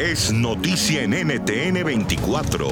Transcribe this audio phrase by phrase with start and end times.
[0.00, 2.66] Es noticia en NTN 24.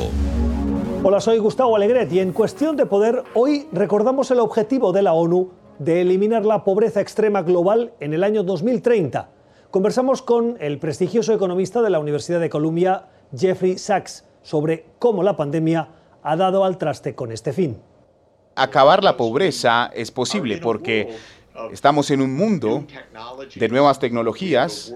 [1.05, 5.13] Hola, soy Gustavo Alegret y en Cuestión de Poder hoy recordamos el objetivo de la
[5.13, 9.29] ONU de eliminar la pobreza extrema global en el año 2030.
[9.71, 15.37] Conversamos con el prestigioso economista de la Universidad de Columbia, Jeffrey Sachs, sobre cómo la
[15.37, 15.91] pandemia
[16.23, 17.79] ha dado al traste con este fin.
[18.55, 21.11] Acabar la pobreza es posible porque
[21.73, 22.87] estamos en un mundo
[23.55, 24.95] de nuevas tecnologías,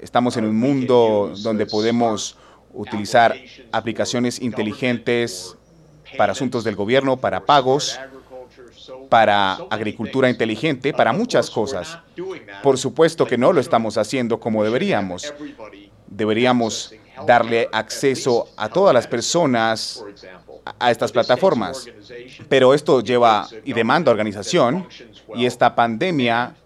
[0.00, 2.36] estamos en un mundo donde podemos
[2.72, 3.34] utilizar
[3.72, 5.56] aplicaciones inteligentes
[6.16, 7.98] para asuntos del gobierno, para pagos,
[9.08, 11.98] para agricultura inteligente, para muchas cosas.
[12.62, 15.32] Por supuesto que no lo estamos haciendo como deberíamos.
[16.06, 16.94] Deberíamos
[17.26, 20.04] darle acceso a todas las personas
[20.78, 21.86] a estas plataformas.
[22.48, 24.86] Pero esto lleva y demanda organización
[25.34, 26.56] y esta pandemia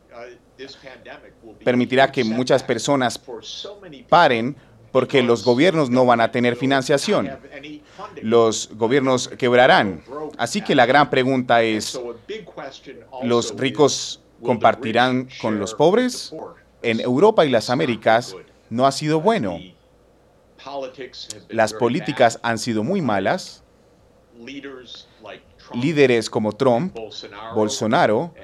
[1.64, 3.20] permitirá que muchas personas
[4.08, 4.56] paren
[4.92, 7.30] porque los gobiernos no van a tener financiación.
[8.22, 10.02] Los gobiernos quebrarán.
[10.36, 12.00] Así que la gran pregunta es,
[13.22, 16.34] ¿los ricos compartirán con los pobres?
[16.82, 18.34] En Europa y las Américas
[18.70, 19.58] no ha sido bueno.
[21.48, 23.62] Las políticas han sido muy malas.
[25.74, 26.96] Líderes como Trump,
[27.54, 28.34] Bolsonaro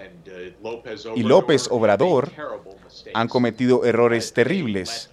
[1.14, 2.30] y López Obrador
[3.14, 5.10] han cometido errores terribles.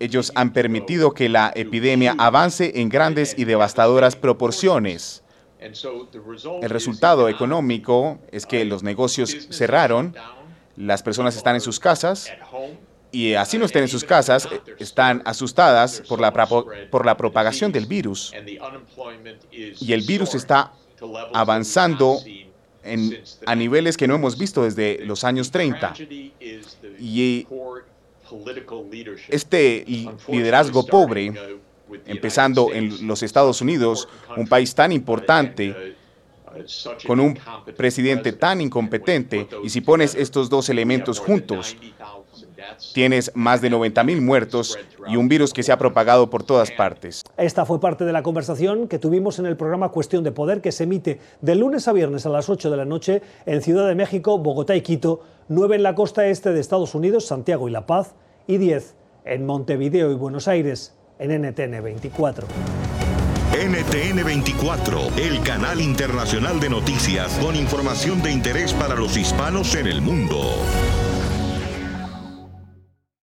[0.00, 5.22] Ellos han permitido que la epidemia avance en grandes y devastadoras proporciones.
[5.60, 10.14] El resultado económico es que los negocios cerraron,
[10.76, 12.30] las personas están en sus casas
[13.14, 14.48] y así no estén en sus casas,
[14.78, 18.32] están asustadas por la, por la propagación del virus.
[19.52, 20.72] Y el virus está
[21.32, 22.18] avanzando
[23.46, 25.94] a niveles que no hemos visto desde los años 30.
[26.98, 27.46] Y
[29.28, 29.84] este
[30.28, 31.32] liderazgo pobre,
[32.06, 35.94] empezando en los Estados Unidos, un país tan importante,
[37.06, 37.38] con un
[37.76, 41.76] presidente tan incompetente, y si pones estos dos elementos juntos,
[42.92, 46.70] tienes más de 90 mil muertos y un virus que se ha propagado por todas
[46.70, 47.22] partes.
[47.36, 50.72] Esta fue parte de la conversación que tuvimos en el programa Cuestión de Poder, que
[50.72, 53.94] se emite de lunes a viernes a las 8 de la noche en Ciudad de
[53.94, 57.86] México, Bogotá y Quito, 9 en la costa este de Estados Unidos, Santiago y La
[57.86, 58.14] Paz,
[58.46, 62.46] y 10 en Montevideo y Buenos Aires, en NTN 24.
[63.54, 69.86] NTN 24, el canal internacional de noticias con información de interés para los hispanos en
[69.86, 70.40] el mundo.